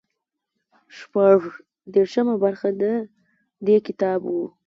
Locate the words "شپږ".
0.97-1.39